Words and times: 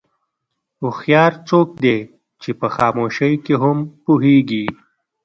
هوښیار 0.81 1.33
څوک 1.47 1.69
دی 1.83 1.97
چې 2.41 2.49
په 2.59 2.67
خاموشۍ 2.75 3.33
کې 3.45 3.53
هم 3.61 3.77
پوهېږي. 4.03 4.65